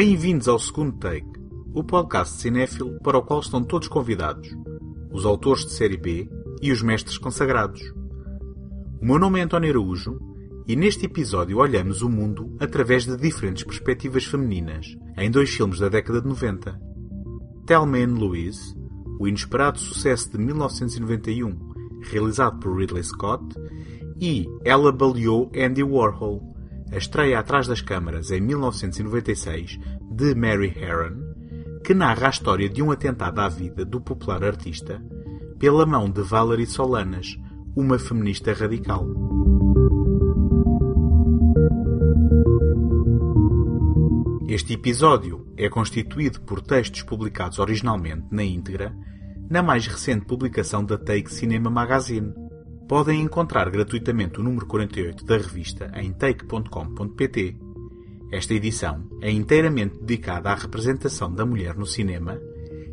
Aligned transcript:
Bem-vindos 0.00 0.46
ao 0.46 0.60
segundo 0.60 0.96
take, 0.96 1.26
o 1.74 1.82
podcast 1.82 2.40
cinéfilo 2.40 3.00
para 3.00 3.18
o 3.18 3.22
qual 3.22 3.40
estão 3.40 3.64
todos 3.64 3.88
convidados, 3.88 4.48
os 5.10 5.26
autores 5.26 5.66
de 5.66 5.72
série 5.72 5.96
B 5.96 6.30
e 6.62 6.70
os 6.70 6.80
mestres 6.80 7.18
consagrados. 7.18 7.82
O 9.02 9.04
meu 9.04 9.18
nome 9.18 9.40
é 9.40 9.42
António 9.42 9.70
Araújo 9.70 10.16
e 10.68 10.76
neste 10.76 11.06
episódio 11.06 11.58
olhamos 11.58 12.00
o 12.00 12.08
mundo 12.08 12.54
através 12.60 13.06
de 13.06 13.16
diferentes 13.16 13.64
perspectivas 13.64 14.24
femininas 14.24 14.96
em 15.16 15.32
dois 15.32 15.50
filmes 15.50 15.80
da 15.80 15.88
década 15.88 16.22
de 16.22 16.28
90. 16.28 16.80
Thelma 17.66 17.98
and 17.98 18.20
Louise, 18.20 18.76
o 19.18 19.26
inesperado 19.26 19.80
sucesso 19.80 20.30
de 20.30 20.38
1991, 20.38 21.58
realizado 22.02 22.60
por 22.60 22.78
Ridley 22.78 23.02
Scott, 23.02 23.44
e 24.20 24.46
Ela 24.64 24.92
baleou 24.92 25.50
Andy 25.56 25.82
Warhol, 25.82 26.54
a 26.92 26.96
estreia 26.96 27.38
atrás 27.38 27.66
das 27.66 27.80
câmaras 27.80 28.30
em 28.30 28.40
1996 28.40 29.78
de 30.10 30.34
Mary 30.34 30.74
Herron, 30.76 31.16
que 31.84 31.94
narra 31.94 32.26
a 32.26 32.30
história 32.30 32.68
de 32.68 32.82
um 32.82 32.90
atentado 32.90 33.40
à 33.40 33.48
vida 33.48 33.84
do 33.84 34.00
popular 34.00 34.44
artista 34.44 35.02
pela 35.58 35.84
mão 35.84 36.08
de 36.10 36.22
Valerie 36.22 36.66
Solanas, 36.66 37.36
uma 37.76 37.98
feminista 37.98 38.52
radical. 38.52 39.06
Este 44.48 44.72
episódio 44.72 45.46
é 45.56 45.68
constituído 45.68 46.40
por 46.40 46.62
textos 46.62 47.02
publicados 47.02 47.58
originalmente 47.58 48.26
na 48.30 48.42
íntegra 48.42 48.96
na 49.50 49.62
mais 49.62 49.86
recente 49.86 50.26
publicação 50.26 50.84
da 50.84 50.98
Take 50.98 51.32
Cinema 51.32 51.70
Magazine. 51.70 52.32
Podem 52.88 53.20
encontrar 53.20 53.68
gratuitamente 53.68 54.40
o 54.40 54.42
número 54.42 54.64
48 54.64 55.22
da 55.22 55.36
revista 55.36 55.92
em 55.94 56.10
take.com.pt. 56.10 57.54
Esta 58.32 58.54
edição 58.54 59.04
é 59.20 59.30
inteiramente 59.30 59.98
dedicada 59.98 60.50
à 60.50 60.54
representação 60.54 61.30
da 61.30 61.44
mulher 61.44 61.76
no 61.76 61.84
cinema 61.84 62.40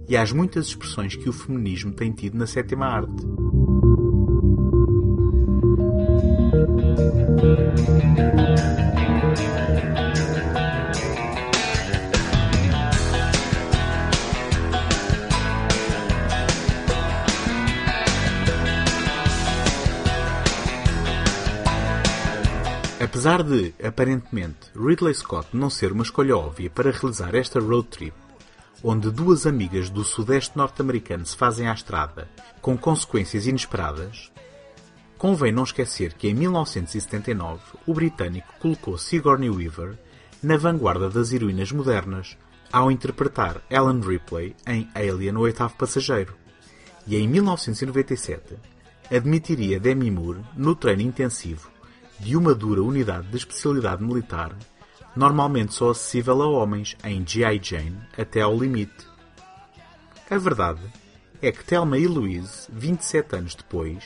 e 0.08 0.18
às 0.18 0.34
muitas 0.34 0.68
expressões 0.68 1.16
que 1.16 1.30
o 1.30 1.34
feminismo 1.34 1.94
tem 1.94 2.12
tido 2.12 2.38
na 2.38 2.46
sétima 2.46 2.88
arte. 2.88 3.26
Apesar 23.26 23.42
de, 23.42 23.74
aparentemente, 23.84 24.70
Ridley 24.76 25.16
Scott 25.16 25.48
não 25.52 25.68
ser 25.68 25.92
uma 25.92 26.04
escolha 26.04 26.38
óbvia 26.38 26.70
para 26.70 26.92
realizar 26.92 27.34
esta 27.34 27.60
road 27.60 27.88
trip, 27.88 28.16
onde 28.84 29.10
duas 29.10 29.48
amigas 29.48 29.90
do 29.90 30.04
sudeste 30.04 30.56
norte-americano 30.56 31.26
se 31.26 31.36
fazem 31.36 31.68
à 31.68 31.74
estrada, 31.74 32.30
com 32.62 32.78
consequências 32.78 33.48
inesperadas, 33.48 34.32
convém 35.18 35.52
não 35.52 35.64
esquecer 35.64 36.14
que 36.14 36.28
em 36.28 36.36
1979 36.36 37.64
o 37.88 37.96
britânico 37.96 38.54
colocou 38.60 38.96
Sigourney 38.96 39.50
Weaver 39.50 39.98
na 40.44 40.56
vanguarda 40.56 41.10
das 41.10 41.34
heroínas 41.34 41.72
modernas, 41.72 42.38
ao 42.72 42.92
interpretar 42.92 43.60
Ellen 43.72 44.02
Ripley 44.02 44.56
em 44.68 44.88
Alien, 44.94 45.38
o 45.38 45.40
oitavo 45.40 45.74
passageiro, 45.78 46.36
e 47.08 47.18
em 47.18 47.28
1997 47.28 48.56
admitiria 49.10 49.80
Demi 49.80 50.12
Moore 50.12 50.44
no 50.56 50.76
treino 50.76 51.02
intensivo 51.02 51.74
de 52.20 52.36
uma 52.36 52.54
dura 52.54 52.82
unidade 52.82 53.28
de 53.28 53.38
especialidade 53.38 54.04
militar, 54.04 54.56
normalmente 55.16 55.74
só 55.74 55.92
acessível 55.92 56.42
a 56.42 56.48
homens 56.48 56.96
em 57.04 57.26
G.I. 57.26 57.60
Jane 57.62 58.00
até 58.18 58.42
ao 58.42 58.58
limite. 58.58 59.08
A 60.30 60.38
verdade 60.38 60.82
é 61.42 61.52
que 61.52 61.64
Thelma 61.64 61.98
e 61.98 62.08
Louise, 62.08 62.68
27 62.72 63.36
anos 63.36 63.56
depois, 63.56 64.04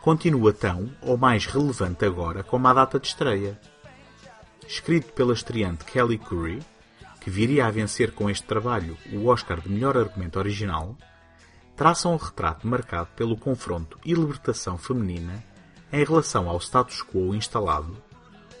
continua 0.00 0.52
tão 0.52 0.90
ou 1.02 1.16
mais 1.16 1.46
relevante 1.46 2.04
agora 2.04 2.42
como 2.42 2.68
a 2.68 2.72
data 2.72 3.00
de 3.00 3.08
estreia. 3.08 3.58
Escrito 4.66 5.12
pela 5.12 5.32
estreante 5.32 5.84
Kelly 5.84 6.18
Curry, 6.18 6.62
que 7.20 7.30
viria 7.30 7.66
a 7.66 7.70
vencer 7.70 8.12
com 8.12 8.30
este 8.30 8.46
trabalho 8.46 8.96
o 9.12 9.26
Oscar 9.26 9.60
de 9.60 9.68
melhor 9.68 9.96
argumento 9.96 10.38
original, 10.38 10.96
traça 11.74 12.08
um 12.08 12.16
retrato 12.16 12.66
marcado 12.66 13.08
pelo 13.16 13.36
confronto 13.36 13.98
e 14.04 14.14
libertação 14.14 14.78
feminina 14.78 15.42
em 15.92 16.04
relação 16.04 16.48
ao 16.48 16.58
status 16.60 17.02
quo 17.02 17.34
instalado, 17.34 17.96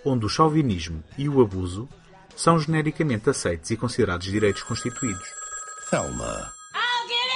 onde 0.04 0.24
o 0.24 0.28
chauvinismo 0.28 1.02
e 1.16 1.28
o 1.28 1.40
abuso 1.40 1.88
são 2.36 2.58
genericamente 2.58 3.28
aceitos 3.28 3.70
e 3.70 3.76
considerados 3.76 4.26
direitos 4.26 4.62
constituídos. 4.62 5.28
Thelma. 5.90 6.52
I'll 6.74 7.08
get 7.08 7.28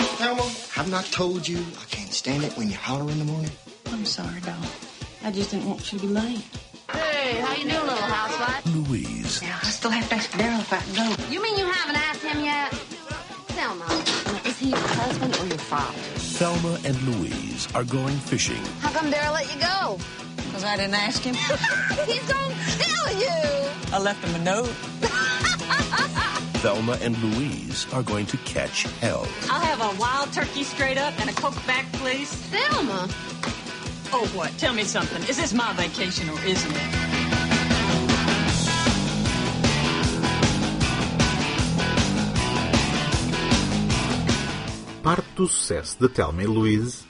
it! 0.00 0.16
Thelma, 0.18 0.42
have 0.76 0.90
not 0.90 1.10
told 1.10 1.48
you 1.50 1.58
I 1.58 1.86
can't 1.90 2.12
stand 2.12 2.44
it 2.44 2.56
when 2.58 2.68
you 2.68 2.76
holler 2.76 3.10
in 3.10 3.18
the 3.18 3.24
morning? 3.24 3.52
I'm 3.86 4.04
sorry, 4.04 4.40
doll. 4.40 4.54
I 5.24 5.30
just 5.30 5.50
didn't 5.50 5.66
want 5.66 5.92
you 5.92 5.98
to 5.98 6.06
be 6.06 6.12
late. 6.12 6.44
Hey, 6.92 7.40
how 7.40 7.54
you 7.54 7.64
doing, 7.64 7.86
little 7.86 7.96
housewife? 7.96 8.66
Louise. 8.74 9.42
Now, 9.42 9.58
I 9.62 9.70
still 9.70 9.90
have 9.90 10.08
to 10.08 10.14
ask 10.14 10.30
Daryl 10.32 10.60
if 10.60 10.72
I 10.72 10.78
can 10.78 10.94
go. 10.94 11.24
You 11.30 11.42
mean 11.42 11.56
you 11.58 11.66
haven't 11.66 11.96
asked 11.96 12.22
him 12.22 12.44
yet? 12.44 12.72
Thelma, 13.54 13.86
is 14.46 14.58
he 14.58 14.70
your 14.70 14.78
husband 14.78 15.36
or 15.38 15.46
your 15.46 15.58
father? 15.58 16.19
Thelma 16.40 16.78
and 16.86 16.98
Louise 17.02 17.68
are 17.74 17.84
going 17.84 18.16
fishing. 18.16 18.64
How 18.80 18.90
come 18.92 19.12
Daryl 19.12 19.34
let 19.34 19.54
you 19.54 19.60
go? 19.60 19.98
Because 20.36 20.64
I 20.64 20.74
didn't 20.74 20.94
ask 20.94 21.22
him. 21.22 21.34
He's 22.06 22.26
gonna 22.32 22.54
kill 22.78 23.20
you! 23.20 23.68
I 23.92 23.98
left 24.00 24.24
him 24.24 24.34
a 24.40 24.42
note. 24.42 24.64
Thelma 26.62 26.96
and 27.02 27.22
Louise 27.22 27.86
are 27.92 28.02
going 28.02 28.24
to 28.24 28.38
catch 28.38 28.84
hell. 29.00 29.28
I'll 29.50 29.60
have 29.60 29.82
a 29.82 30.00
wild 30.00 30.32
turkey 30.32 30.62
straight 30.62 30.96
up 30.96 31.12
and 31.20 31.28
a 31.28 31.34
Coke 31.34 31.66
back, 31.66 31.84
please. 31.92 32.32
Thelma? 32.32 33.06
Oh, 34.10 34.26
what? 34.32 34.50
Tell 34.56 34.72
me 34.72 34.84
something. 34.84 35.22
Is 35.28 35.36
this 35.36 35.52
my 35.52 35.74
vacation 35.74 36.30
or 36.30 36.40
isn't 36.40 36.72
it? 36.74 37.09
Parte 45.02 45.32
do 45.34 45.48
sucesso 45.48 45.98
de 45.98 46.10
Thelma 46.10 46.42
e 46.42 46.46
Louise 46.46 47.04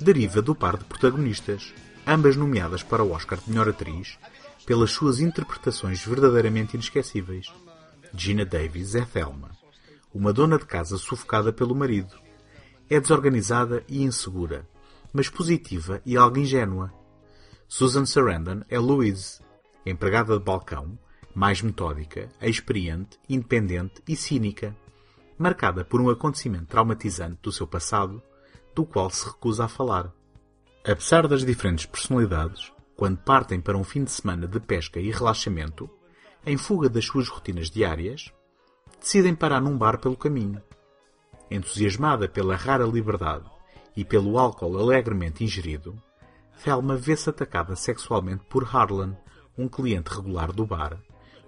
deriva 0.00 0.42
do 0.42 0.52
par 0.52 0.76
de 0.76 0.84
protagonistas, 0.84 1.72
ambas 2.04 2.34
nomeadas 2.34 2.82
para 2.82 3.04
o 3.04 3.12
Oscar 3.12 3.38
de 3.38 3.48
melhor 3.48 3.68
atriz 3.68 4.18
pelas 4.66 4.90
suas 4.90 5.20
interpretações 5.20 6.04
verdadeiramente 6.04 6.74
inesquecíveis. 6.74 7.52
Gina 8.12 8.44
Davis 8.44 8.96
é 8.96 9.04
Thelma, 9.04 9.52
uma 10.12 10.32
dona 10.32 10.58
de 10.58 10.66
casa 10.66 10.98
sufocada 10.98 11.52
pelo 11.52 11.72
marido. 11.72 12.16
É 12.90 12.98
desorganizada 12.98 13.84
e 13.88 14.02
insegura, 14.02 14.68
mas 15.12 15.28
positiva 15.28 16.02
e 16.04 16.16
algo 16.16 16.38
ingênua. 16.38 16.92
Susan 17.68 18.06
Sarandon 18.06 18.62
é 18.68 18.78
Louise, 18.78 19.40
empregada 19.84 20.36
de 20.36 20.44
balcão, 20.44 20.98
mais 21.32 21.62
metódica, 21.62 22.28
experiente, 22.42 23.20
independente 23.28 24.02
e 24.08 24.16
cínica, 24.16 24.74
marcada 25.38 25.84
por 25.84 26.00
um 26.00 26.08
acontecimento 26.08 26.66
traumatizante 26.66 27.38
do 27.42 27.52
seu 27.52 27.66
passado, 27.66 28.22
do 28.74 28.84
qual 28.84 29.10
se 29.10 29.26
recusa 29.26 29.64
a 29.64 29.68
falar. 29.68 30.12
Apesar 30.84 31.26
das 31.26 31.44
diferentes 31.44 31.86
personalidades, 31.86 32.72
quando 32.96 33.18
partem 33.18 33.60
para 33.60 33.76
um 33.76 33.84
fim 33.84 34.04
de 34.04 34.10
semana 34.10 34.46
de 34.46 34.60
pesca 34.60 35.00
e 35.00 35.10
relaxamento, 35.10 35.90
em 36.44 36.56
fuga 36.56 36.88
das 36.88 37.04
suas 37.04 37.28
rotinas 37.28 37.70
diárias, 37.70 38.32
decidem 39.00 39.34
parar 39.34 39.60
num 39.60 39.76
bar 39.76 39.98
pelo 39.98 40.16
caminho. 40.16 40.62
Entusiasmada 41.50 42.28
pela 42.28 42.56
rara 42.56 42.84
liberdade 42.84 43.44
e 43.96 44.04
pelo 44.04 44.38
álcool 44.38 44.78
alegremente 44.78 45.44
ingerido, 45.44 46.00
Thelma 46.62 46.96
vê-se 46.96 47.28
atacada 47.28 47.76
sexualmente 47.76 48.44
por 48.48 48.64
Harlan, 48.64 49.16
um 49.58 49.68
cliente 49.68 50.10
regular 50.10 50.52
do 50.52 50.66
bar, 50.66 50.98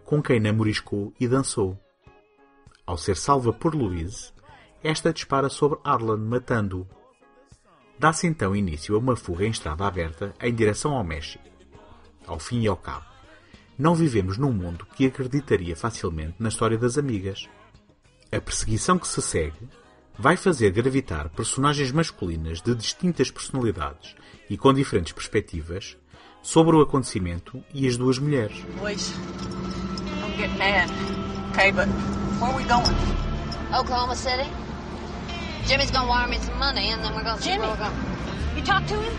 com 0.04 0.22
quem 0.22 0.40
namoriscou 0.40 1.12
e 1.18 1.26
dançou. 1.26 1.78
Ao 2.88 2.96
ser 2.96 3.18
salva 3.18 3.52
por 3.52 3.74
Louise, 3.74 4.32
esta 4.82 5.12
dispara 5.12 5.50
sobre 5.50 5.78
Harlan, 5.84 6.16
matando-o. 6.16 6.88
Dá-se 7.98 8.26
então 8.26 8.56
início 8.56 8.94
a 8.94 8.98
uma 8.98 9.14
fuga 9.14 9.44
em 9.44 9.50
estrada 9.50 9.86
aberta 9.86 10.34
em 10.40 10.54
direção 10.54 10.94
ao 10.96 11.04
México. 11.04 11.44
Ao 12.26 12.38
fim 12.38 12.62
e 12.62 12.66
ao 12.66 12.78
cabo, 12.78 13.04
não 13.78 13.94
vivemos 13.94 14.38
num 14.38 14.54
mundo 14.54 14.86
que 14.96 15.04
acreditaria 15.04 15.76
facilmente 15.76 16.36
na 16.38 16.48
história 16.48 16.78
das 16.78 16.96
amigas. 16.96 17.46
A 18.32 18.40
perseguição 18.40 18.98
que 18.98 19.06
se 19.06 19.20
segue 19.20 19.68
vai 20.18 20.38
fazer 20.38 20.70
gravitar 20.70 21.28
personagens 21.28 21.92
masculinas 21.92 22.62
de 22.62 22.74
distintas 22.74 23.30
personalidades 23.30 24.16
e 24.48 24.56
com 24.56 24.72
diferentes 24.72 25.12
perspectivas 25.12 25.94
sobre 26.40 26.74
o 26.74 26.80
acontecimento 26.80 27.62
e 27.74 27.86
as 27.86 27.98
duas 27.98 28.18
mulheres. 28.18 28.64
But 31.70 32.27
where 32.40 32.50
are 32.50 32.56
we 32.56 32.64
going? 32.64 32.94
Oklahoma 33.74 34.14
City? 34.16 34.48
Jimmy's 35.66 35.90
gonna 35.90 36.08
wire 36.08 36.28
me 36.28 36.38
some 36.38 36.58
money 36.58 36.88
and 36.88 37.02
then 37.02 37.14
we're 37.14 37.24
gonna 37.24 37.40
see 37.42 37.50
Jimmy? 37.50 37.66
where 37.66 37.70
we're 37.70 37.76
going. 37.76 38.56
You 38.56 38.62
talked 38.62 38.88
to 38.88 38.94
him? 39.00 39.12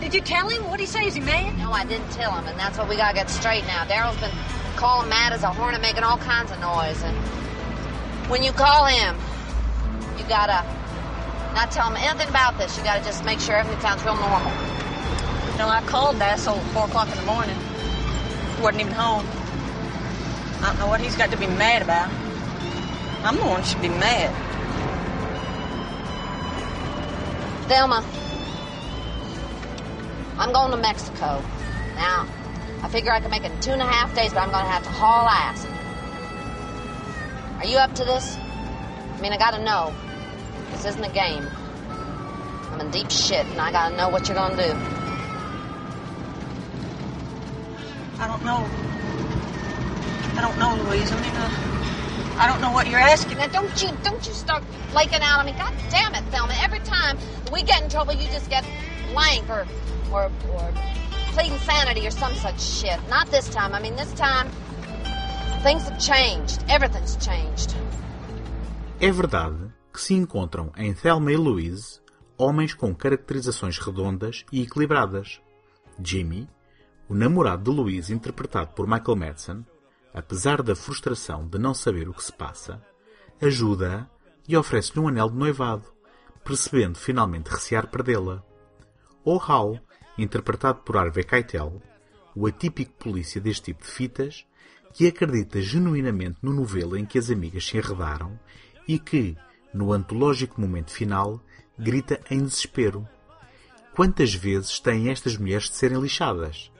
Did 0.00 0.14
you 0.14 0.20
tell 0.20 0.48
him? 0.48 0.62
What'd 0.64 0.80
he 0.80 0.86
say? 0.86 1.06
Is 1.06 1.14
he 1.14 1.20
mad? 1.20 1.58
No, 1.58 1.72
I 1.72 1.84
didn't 1.84 2.10
tell 2.10 2.32
him, 2.32 2.46
and 2.46 2.58
that's 2.58 2.78
what 2.78 2.88
we 2.88 2.96
gotta 2.96 3.14
get 3.14 3.28
straight 3.28 3.66
now. 3.66 3.84
Daryl's 3.84 4.18
been 4.20 4.32
calling 4.76 5.04
him 5.04 5.10
mad 5.10 5.32
as 5.32 5.42
a 5.42 5.52
hornet 5.52 5.82
making 5.82 6.04
all 6.04 6.18
kinds 6.18 6.50
of 6.50 6.60
noise. 6.60 7.02
And 7.02 7.16
when 8.30 8.42
you 8.42 8.52
call 8.52 8.86
him, 8.86 9.16
you 10.16 10.24
gotta 10.24 10.64
not 11.54 11.70
tell 11.70 11.88
him 11.88 11.96
anything 11.96 12.28
about 12.28 12.56
this. 12.58 12.76
You 12.78 12.84
gotta 12.84 13.04
just 13.04 13.24
make 13.24 13.40
sure 13.40 13.56
everything 13.56 13.80
sounds 13.82 14.02
real 14.04 14.16
normal. 14.16 14.52
You 15.52 15.58
know, 15.58 15.68
I 15.68 15.82
called 15.86 16.16
the 16.16 16.24
asshole 16.24 16.56
at 16.56 16.72
4 16.72 16.84
o'clock 16.84 17.10
in 17.10 17.16
the 17.16 17.26
morning. 17.26 17.56
He 18.56 18.62
wasn't 18.62 18.82
even 18.82 18.94
home. 18.94 19.26
I 20.62 20.70
don't 20.70 20.78
know 20.78 20.86
what 20.86 21.00
he's 21.00 21.16
got 21.16 21.30
to 21.30 21.36
be 21.36 21.46
mad 21.46 21.82
about. 21.82 22.08
I'm 23.28 23.36
the 23.36 23.44
one 23.44 23.60
who 23.60 23.68
should 23.68 23.82
be 23.82 23.90
mad. 23.90 24.32
Thelma, 27.68 28.02
I'm 30.38 30.50
going 30.50 30.70
to 30.70 30.78
Mexico. 30.78 31.44
Now, 31.94 32.26
I 32.82 32.88
figure 32.88 33.12
I 33.12 33.20
can 33.20 33.30
make 33.30 33.44
it 33.44 33.52
in 33.52 33.60
two 33.60 33.72
and 33.72 33.82
a 33.82 33.84
half 33.84 34.14
days, 34.14 34.32
but 34.32 34.40
I'm 34.40 34.50
going 34.50 34.64
to 34.64 34.70
have 34.70 34.82
to 34.84 34.88
haul 34.88 35.28
ass. 35.28 35.66
Are 37.58 37.66
you 37.66 37.76
up 37.76 37.94
to 37.96 38.04
this? 38.06 38.34
I 38.38 39.20
mean, 39.20 39.34
I 39.34 39.36
gotta 39.36 39.62
know. 39.62 39.92
This 40.70 40.86
isn't 40.86 41.04
a 41.04 41.12
game. 41.12 41.46
I'm 42.72 42.80
in 42.80 42.90
deep 42.90 43.10
shit, 43.10 43.44
and 43.44 43.60
I 43.60 43.70
gotta 43.70 43.94
know 43.94 44.08
what 44.08 44.26
you're 44.26 44.36
gonna 44.36 44.56
do. 44.56 44.72
I 48.20 48.26
don't 48.26 48.42
know. 48.42 48.66
I 50.34 50.40
don't 50.40 50.58
know, 50.58 50.82
Louise. 50.88 51.12
I 51.12 51.20
mean, 51.20 51.36
uh, 51.36 51.77
I 52.38 52.46
don't 52.46 52.60
know 52.60 52.70
what 52.70 52.86
you're 52.86 53.00
asking. 53.00 53.38
Now, 53.38 53.48
don't 53.48 53.82
you 53.82 53.90
don't 54.04 54.24
you 54.26 54.32
start 54.32 54.62
flaking 54.90 55.22
out 55.22 55.40
on 55.40 55.46
me. 55.46 55.52
God 55.52 55.74
damn 55.90 56.14
it, 56.14 56.22
Thelma. 56.30 56.54
Every 56.62 56.78
time 56.80 57.18
we 57.52 57.62
get 57.62 57.82
in 57.82 57.90
trouble, 57.90 58.14
you 58.14 58.28
just 58.30 58.48
get 58.48 58.64
blank 59.12 59.48
or 59.50 59.66
or 60.12 60.30
or 60.54 60.72
plead 61.34 61.52
insanity 61.52 62.06
or 62.06 62.12
some 62.12 62.34
such 62.34 62.60
shit. 62.60 62.98
Not 63.10 63.26
this 63.30 63.48
time. 63.48 63.74
I 63.74 63.80
mean, 63.80 63.96
this 63.96 64.12
time 64.12 64.48
things 65.62 65.82
have 65.88 65.98
changed. 65.98 66.62
Everything's 66.68 67.16
changed. 67.16 67.74
É 69.00 69.10
verdade 69.10 69.72
que 69.92 70.00
se 70.00 70.14
encontram 70.14 70.72
em 70.76 70.92
Thelma 70.92 71.32
e 71.32 71.36
Louise 71.36 72.00
homens 72.36 72.72
com 72.72 72.94
caracterizações 72.94 73.78
redondas 73.78 74.44
e 74.52 74.62
equilibradas. 74.62 75.40
Jimmy, 76.00 76.48
o 77.08 77.14
namorado 77.14 77.64
de 77.64 77.76
Louise 77.76 78.14
interpretado 78.14 78.68
por 78.74 78.86
Michael 78.86 79.16
Madsen, 79.16 79.66
apesar 80.18 80.62
da 80.62 80.74
frustração 80.74 81.46
de 81.46 81.58
não 81.58 81.72
saber 81.72 82.08
o 82.08 82.14
que 82.14 82.24
se 82.24 82.32
passa, 82.32 82.82
ajuda-a 83.40 84.06
e 84.46 84.56
oferece-lhe 84.56 85.00
um 85.00 85.08
anel 85.08 85.30
de 85.30 85.36
noivado, 85.36 85.84
percebendo 86.44 86.98
finalmente 86.98 87.48
recear 87.50 87.86
perdê-la. 87.86 88.42
Ou 89.24 89.40
Hal, 89.40 89.78
interpretado 90.16 90.80
por 90.80 90.96
Harvey 90.96 91.24
Keitel, 91.24 91.80
o 92.34 92.46
atípico 92.46 92.92
polícia 92.94 93.40
deste 93.40 93.66
tipo 93.66 93.84
de 93.84 93.90
fitas, 93.90 94.46
que 94.92 95.06
acredita 95.06 95.60
genuinamente 95.60 96.38
no 96.42 96.52
novelo 96.52 96.96
em 96.96 97.04
que 97.04 97.18
as 97.18 97.30
amigas 97.30 97.66
se 97.66 97.76
enredaram 97.76 98.38
e 98.86 98.98
que, 98.98 99.36
no 99.72 99.92
antológico 99.92 100.60
momento 100.60 100.90
final, 100.90 101.40
grita 101.78 102.20
em 102.30 102.42
desespero. 102.42 103.06
Quantas 103.94 104.34
vezes 104.34 104.80
têm 104.80 105.10
estas 105.10 105.36
mulheres 105.36 105.68
de 105.68 105.76
serem 105.76 106.00
lixadas? 106.00 106.72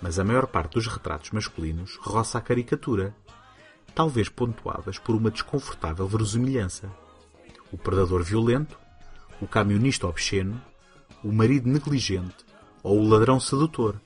Mas 0.00 0.18
a 0.18 0.24
maior 0.24 0.46
parte 0.46 0.74
dos 0.74 0.86
retratos 0.86 1.30
masculinos 1.30 1.96
roça 2.00 2.38
a 2.38 2.40
caricatura, 2.40 3.14
talvez 3.94 4.28
pontuadas 4.28 4.98
por 4.98 5.16
uma 5.16 5.30
desconfortável 5.30 6.06
verosimilhança. 6.06 6.90
O 7.72 7.78
predador 7.78 8.22
violento, 8.22 8.78
o 9.40 9.46
camionista 9.46 10.06
obsceno, 10.06 10.60
o 11.22 11.32
marido 11.32 11.68
negligente 11.68 12.46
ou 12.82 12.98
o 12.98 13.08
ladrão 13.08 13.40
sedutor. 13.40 14.00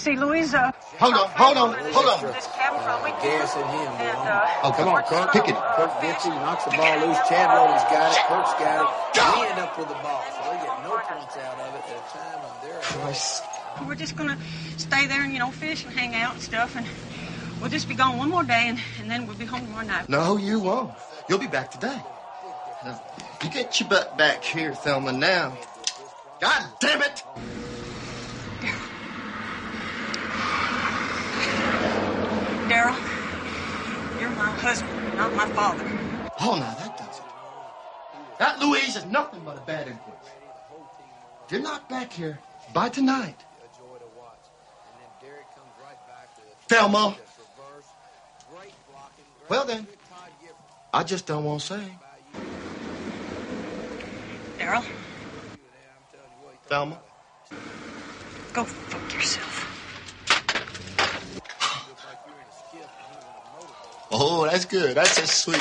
See, 0.00 0.16
Louise, 0.16 0.54
uh... 0.54 0.72
Hold 0.98 1.12
on, 1.12 1.28
hold 1.36 1.56
on, 1.58 1.92
hold 1.92 2.08
on. 2.08 2.32
This 2.32 2.48
cabin 2.56 2.80
for 2.80 2.88
a. 3.04 3.10
Gas 3.20 3.54
in 3.54 3.60
him, 3.68 3.92
And, 4.00 4.16
uh, 4.16 4.64
Oh, 4.64 4.72
come 4.72 4.88
on, 4.88 5.02
Kirk, 5.04 5.30
kick 5.32 5.48
it. 5.48 5.54
Kirk 5.76 5.92
gets 6.00 6.24
it, 6.24 6.30
knocks 6.30 6.64
the 6.64 6.70
ball 6.70 7.06
loose. 7.06 7.18
Chad 7.28 7.52
Rowley's 7.52 7.84
got 7.92 8.08
it. 8.08 8.24
Kirk's 8.24 8.54
got 8.56 8.80
it. 8.80 9.40
We 9.40 9.46
end 9.46 9.58
up 9.60 9.76
with 9.76 9.88
the 9.88 10.00
ball, 10.00 10.24
so 10.24 10.40
they 10.48 10.56
get 10.56 10.82
no 10.84 10.96
points 11.04 11.36
out 11.36 11.60
of 11.60 11.74
it 11.74 11.84
at 11.84 12.00
a 12.00 12.16
time, 12.16 12.40
and 12.40 12.54
they're 12.64 12.80
Christ. 12.80 13.44
We're 13.86 13.94
just 13.94 14.16
gonna 14.16 14.38
stay 14.78 15.06
there 15.06 15.22
and, 15.22 15.34
you 15.34 15.38
know, 15.38 15.50
fish 15.50 15.84
and 15.84 15.92
hang 15.92 16.14
out 16.14 16.32
and 16.32 16.42
stuff, 16.42 16.76
and 16.76 16.86
we'll 17.60 17.68
just 17.68 17.86
be 17.86 17.94
gone 17.94 18.16
one 18.16 18.30
more 18.30 18.42
day, 18.42 18.68
and, 18.68 18.78
and 19.02 19.10
then 19.10 19.26
we'll 19.26 19.36
be 19.36 19.44
home 19.44 19.66
tomorrow 19.66 19.86
night. 19.86 20.08
No, 20.08 20.38
you 20.38 20.60
won't. 20.60 20.92
You'll 21.28 21.38
be 21.38 21.46
back 21.46 21.70
today. 21.70 22.00
Now, 22.86 23.02
you 23.44 23.50
get 23.50 23.78
your 23.78 23.90
butt 23.90 24.16
back 24.16 24.42
here, 24.44 24.72
Thelma, 24.72 25.12
now. 25.12 25.58
God 26.40 26.64
damn 26.80 27.02
it! 27.02 27.22
Daryl, 32.70 32.94
you're 34.20 34.30
my 34.30 34.49
husband, 34.60 34.94
not 35.16 35.34
my 35.34 35.46
father. 35.46 35.84
Oh, 36.40 36.54
now 36.56 36.74
that 36.74 36.96
does 36.96 37.18
it. 37.18 37.24
That 38.38 38.58
Louise 38.60 38.96
is 38.96 39.06
nothing 39.06 39.42
but 39.44 39.56
a 39.56 39.60
bad 39.60 39.88
influence. 39.88 40.28
If 41.46 41.52
you're 41.52 41.62
not 41.62 41.88
back 41.88 42.12
here 42.12 42.38
by 42.72 42.88
tonight, 42.88 43.44
Thelma. 46.68 47.16
Well 49.48 49.64
then, 49.64 49.86
I 50.92 51.02
just 51.02 51.26
don't 51.26 51.44
want 51.44 51.60
to 51.62 51.66
say. 51.66 51.84
Daryl, 54.58 54.84
Thelma. 56.68 57.00
go 58.52 58.64
fuck 58.64 59.14
yourself. 59.14 59.59
Sweet. 65.26 65.60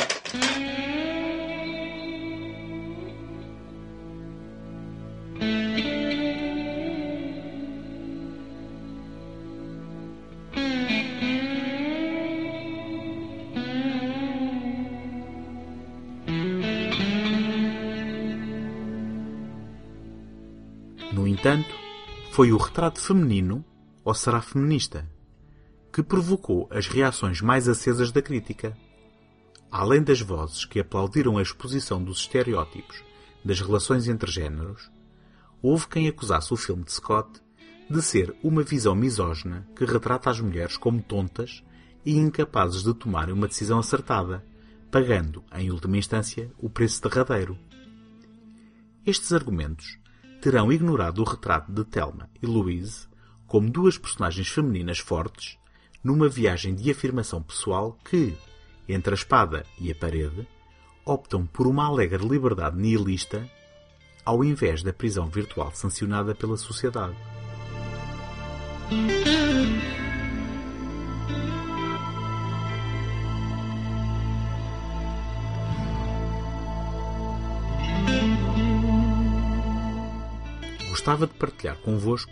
No 21.13 21.27
entanto, 21.27 21.75
foi 22.31 22.51
o 22.51 22.57
retrato 22.57 22.99
feminino, 22.99 23.63
ou 24.03 24.15
será 24.15 24.41
feminista, 24.41 25.07
que 25.91 26.03
provocou 26.03 26.67
as 26.71 26.87
reações 26.87 27.41
mais 27.41 27.67
acesas 27.67 28.11
da 28.11 28.21
crítica. 28.21 28.77
Além 29.71 30.01
das 30.01 30.21
vozes 30.21 30.65
que 30.65 30.79
aplaudiram 30.79 31.37
a 31.37 31.41
exposição 31.41 32.03
dos 32.03 32.19
estereótipos 32.19 33.03
das 33.43 33.59
relações 33.61 34.07
entre 34.07 34.31
géneros, 34.31 34.91
houve 35.61 35.87
quem 35.87 36.07
acusasse 36.07 36.53
o 36.53 36.57
filme 36.57 36.83
de 36.83 36.91
Scott 36.91 37.41
de 37.89 38.01
ser 38.01 38.35
uma 38.43 38.63
visão 38.63 38.93
misógina 38.95 39.67
que 39.75 39.85
retrata 39.85 40.29
as 40.29 40.39
mulheres 40.39 40.77
como 40.77 41.01
tontas 41.01 41.63
e 42.05 42.17
incapazes 42.17 42.83
de 42.83 42.93
tomarem 42.93 43.33
uma 43.33 43.47
decisão 43.47 43.79
acertada, 43.79 44.45
pagando, 44.91 45.43
em 45.53 45.71
última 45.71 45.97
instância, 45.97 46.51
o 46.57 46.69
preço 46.69 47.01
derradeiro. 47.01 47.57
Estes 49.05 49.33
argumentos 49.33 49.97
terão 50.41 50.71
ignorado 50.71 51.21
o 51.21 51.25
retrato 51.25 51.71
de 51.71 51.83
Thelma 51.83 52.29
e 52.41 52.45
Louise 52.45 53.07
como 53.47 53.69
duas 53.69 53.97
personagens 53.97 54.47
femininas 54.47 54.99
fortes 54.99 55.58
numa 56.03 56.29
viagem 56.29 56.73
de 56.73 56.89
afirmação 56.89 57.41
pessoal 57.41 57.97
que, 58.03 58.35
entre 58.87 59.13
a 59.13 59.15
espada 59.15 59.65
e 59.79 59.91
a 59.91 59.95
parede, 59.95 60.47
optam 61.05 61.45
por 61.45 61.67
uma 61.67 61.85
alegre 61.85 62.25
liberdade 62.27 62.77
nihilista 62.77 63.47
ao 64.25 64.43
invés 64.43 64.83
da 64.83 64.93
prisão 64.93 65.27
virtual 65.27 65.71
sancionada 65.73 66.35
pela 66.35 66.57
sociedade. 66.57 67.15
Gostava 80.89 81.25
de 81.25 81.33
partilhar 81.33 81.77
convosco 81.77 82.31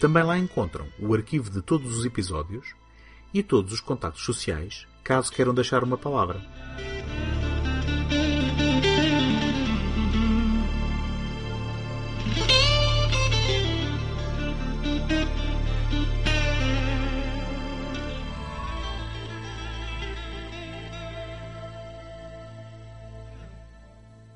Também 0.00 0.22
lá 0.22 0.38
encontram 0.38 0.88
o 0.98 1.12
arquivo 1.12 1.50
de 1.50 1.60
todos 1.60 1.98
os 1.98 2.06
episódios 2.06 2.74
e 3.34 3.42
todos 3.42 3.70
os 3.70 3.82
contactos 3.82 4.24
sociais, 4.24 4.86
caso 5.04 5.30
queiram 5.30 5.52
deixar 5.52 5.84
uma 5.84 5.98
palavra. 5.98 6.40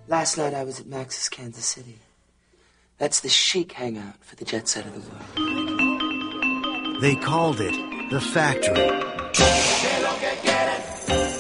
Last 0.06 0.36
night 0.36 0.52
I 0.52 0.62
was 0.62 0.78
at 0.78 0.86
Max's 0.86 1.30
Kansas 1.30 1.64
City. 1.64 2.13
That's 2.98 3.20
the 3.20 3.28
chic 3.28 3.72
hangout 3.72 4.14
for 4.20 4.36
the 4.36 4.44
jet 4.44 4.68
set 4.68 4.86
of 4.86 4.94
the 4.94 5.00
world. 5.00 5.24
They 7.00 7.16
called 7.16 7.60
it 7.60 7.74
the 8.10 8.20
factory. 8.20 8.88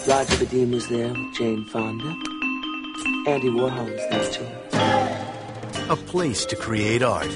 Roger 0.08 0.34
Vadim 0.36 0.72
was 0.72 0.88
there 0.88 1.10
with 1.10 1.34
Jane 1.34 1.64
Fonda. 1.66 2.16
Andy 3.30 3.48
Warhol 3.50 3.88
was 3.88 4.04
there 4.10 4.30
too. 4.32 4.48
A 5.90 5.96
place 5.96 6.44
to 6.46 6.56
create 6.56 7.04
art. 7.04 7.30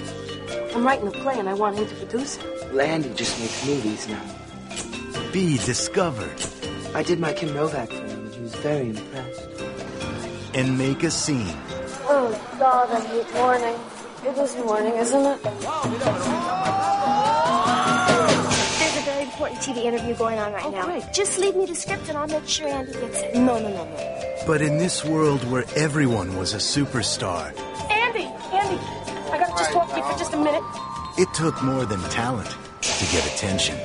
I'm 0.75 0.85
writing 0.85 1.07
a 1.07 1.13
play 1.13 1.39
and 1.39 1.49
I 1.49 1.55
want 1.55 1.79
him 1.79 1.87
to 1.87 1.95
produce 1.95 2.39
it. 2.39 2.45
Well, 2.73 2.81
Andy 2.81 3.15
just 3.15 3.39
makes 3.39 3.65
movies 3.67 4.09
now. 4.09 4.21
Be 5.33 5.59
discovered. 5.59 6.43
I 6.93 7.05
did 7.05 7.21
my 7.21 7.33
Kim 7.33 7.55
Novak 7.55 7.89
for 7.89 7.95
him 7.95 8.27
and 8.27 8.35
he 8.35 8.41
was 8.41 8.55
very 8.57 8.91
impressed. 8.91 9.49
And 10.55 10.77
make 10.77 11.05
a 11.05 11.11
scene. 11.13 11.57
Oh, 12.11 12.35
God, 12.59 12.91
I 12.91 13.01
hate 13.07 13.33
morning. 13.35 13.79
It 14.25 14.37
is 14.39 14.57
morning, 14.57 14.95
isn't 14.95 15.25
it? 15.27 15.43
There's 15.43 15.55
a 18.97 19.03
very 19.05 19.23
important 19.25 19.61
TV 19.61 19.85
interview 19.85 20.15
going 20.15 20.39
on 20.39 20.53
right 20.53 20.65
Oh, 20.65 20.71
now. 20.71 20.85
great. 20.87 21.05
Just 21.13 21.39
leave 21.39 21.55
me 21.57 21.67
the 21.67 21.75
script 21.75 22.09
and 22.09 22.19
I'll 22.19 22.27
make 22.27 22.47
sure 22.47 22.69
Andy 22.69 22.93
gets 22.93 23.21
it. 23.21 23.35
No, 23.37 23.59
no, 23.59 23.69
no, 23.69 23.85
no. 23.85 24.35
But 24.47 24.61
in 24.63 24.79
this 24.79 25.05
world 25.05 25.43
where 25.51 25.65
everyone 25.77 26.37
was 26.37 26.55
a 26.55 26.59
superstar, 26.59 27.53
Andy, 27.91 28.25
Andy, 28.53 28.79
I 29.33 29.39
gotta 29.39 29.53
just 29.57 29.73
talk 29.73 29.89
to 29.91 29.97
you 29.97 30.03
for 30.03 30.19
just 30.19 30.33
a 30.35 30.37
minute. 30.39 30.63
it 31.19 31.33
took 31.35 31.61
more 31.63 31.85
than 31.85 32.01
talent 32.11 32.51
to 32.81 33.05
get 33.13 33.25
attention. 33.35 33.77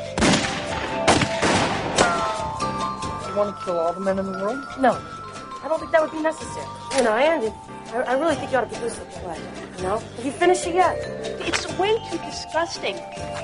You 3.30 3.36
want 3.40 3.56
to 3.58 3.64
kill 3.66 3.80
all 3.80 3.94
the 3.94 4.00
men 4.00 4.20
in 4.20 4.26
the 4.32 4.38
world? 4.40 4.64
No, 4.80 5.00
I 5.64 5.68
don't 5.68 5.80
think 5.80 5.92
that 5.92 6.02
would 6.02 6.12
be 6.12 6.22
necessary. 6.22 6.68
You 6.98 7.04
know, 7.04 7.14
Andy, 7.16 7.52
I, 7.94 8.02
I 8.02 8.14
really 8.20 8.36
think 8.36 8.52
you 8.52 8.58
ought 8.58 8.70
to 8.70 8.76
produce 8.76 8.96
the 8.98 9.06
play. 9.06 9.40
Know, 9.84 10.00
have 10.00 10.26
you 10.26 10.32
finished 10.32 10.66
it 10.66 10.76
yet? 10.76 10.96
It's 11.46 11.68
way 11.78 11.94
too 12.10 12.18
disgusting, 12.20 12.96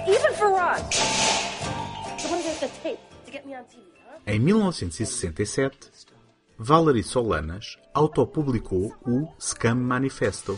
even 0.08 0.34
for 0.36 0.54
us. 0.56 0.96
So 2.18 2.30
what 2.30 2.40
is 2.40 2.48
it 2.48 2.60
to 2.62 2.70
take 2.82 3.00
to 3.26 3.32
get 3.32 3.46
me 3.46 3.56
on 3.56 3.66
TV, 3.66 3.84
huh? 4.08 4.20
Em 4.26 4.40
1967, 4.40 5.92
Valerie 6.58 7.04
Solanas 7.04 7.78
autopublicou 7.94 8.96
o 9.06 9.28
Scam 9.38 9.76
Manifesto, 9.76 10.58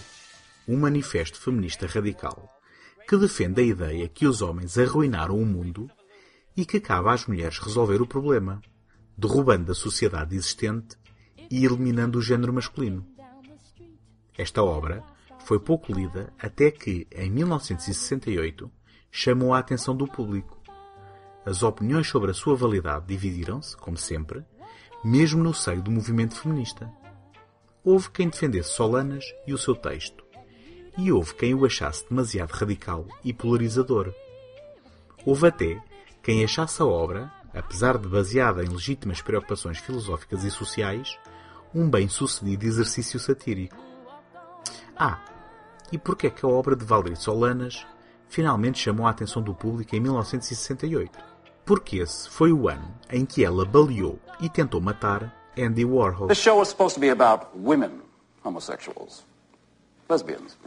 um 0.67 0.77
manifesto 0.77 1.41
feminista 1.41 1.87
radical 1.87 2.47
que 3.07 3.17
defende 3.17 3.61
a 3.61 3.65
ideia 3.65 4.07
que 4.07 4.27
os 4.27 4.43
homens 4.43 4.77
arruinaram 4.77 5.35
o 5.35 5.45
mundo 5.47 5.89
e 6.55 6.63
que 6.63 6.79
cabe 6.79 7.09
às 7.09 7.25
mulheres 7.25 7.57
resolver 7.57 8.03
o 8.03 8.07
problema, 8.07 8.61
derrubando 9.17 9.71
a 9.71 9.75
sociedade 9.75 10.35
existente 10.35 10.95
e 11.49 11.65
eliminando 11.65 12.19
o 12.19 12.21
género 12.21 12.53
masculino. 12.53 13.03
Esta 14.37 14.61
obra 14.61 15.03
foi 15.45 15.59
pouco 15.59 15.91
lida 15.91 16.33
até 16.39 16.71
que, 16.71 17.07
em 17.11 17.29
1968, 17.29 18.71
chamou 19.11 19.53
a 19.53 19.59
atenção 19.59 19.95
do 19.95 20.07
público. 20.07 20.61
As 21.45 21.63
opiniões 21.63 22.07
sobre 22.07 22.31
a 22.31 22.33
sua 22.33 22.55
validade 22.55 23.07
dividiram-se, 23.07 23.75
como 23.75 23.97
sempre, 23.97 24.45
mesmo 25.03 25.43
no 25.43 25.53
seio 25.53 25.81
do 25.81 25.91
movimento 25.91 26.35
feminista. 26.35 26.91
Houve 27.83 28.11
quem 28.11 28.29
defendesse 28.29 28.69
Solanas 28.69 29.25
e 29.47 29.53
o 29.53 29.57
seu 29.57 29.75
texto, 29.75 30.23
e 30.97 31.11
houve 31.11 31.33
quem 31.33 31.55
o 31.55 31.65
achasse 31.65 32.07
demasiado 32.07 32.51
radical 32.51 33.07
e 33.23 33.33
polarizador. 33.33 34.13
Houve 35.25 35.47
até 35.47 35.81
quem 36.21 36.43
achasse 36.43 36.81
a 36.81 36.85
obra, 36.85 37.31
apesar 37.53 37.97
de 37.97 38.07
baseada 38.07 38.63
em 38.63 38.69
legítimas 38.69 39.21
preocupações 39.21 39.79
filosóficas 39.79 40.43
e 40.43 40.51
sociais, 40.51 41.17
um 41.73 41.89
bem-sucedido 41.89 42.65
exercício 42.65 43.19
satírico. 43.19 43.77
Ah, 44.95 45.19
e 45.91 45.97
porquê 45.97 46.27
é 46.27 46.29
que 46.29 46.45
a 46.45 46.49
obra 46.49 46.75
de 46.75 46.85
Valerie 46.85 47.15
Solanas 47.15 47.85
finalmente 48.29 48.79
chamou 48.79 49.05
a 49.05 49.09
atenção 49.09 49.41
do 49.41 49.53
público 49.53 49.95
em 49.95 49.99
1968? 49.99 51.11
Porque 51.65 51.97
esse 51.97 52.29
foi 52.29 52.51
o 52.51 52.67
ano 52.67 52.93
em 53.09 53.25
que 53.25 53.43
ela 53.43 53.65
baleou 53.65 54.19
e 54.39 54.49
tentou 54.49 54.81
matar 54.81 55.35
Andy 55.57 55.85
Warhol. 55.85 56.27
This 56.27 56.39
show 56.39 56.57
was 56.57 56.69
supposed 56.69 56.95
to 56.95 56.99
be 56.99 57.09
about 57.09 57.47
women 57.55 58.01
homosexuals, 58.43 59.23
lesbians. 60.09 60.57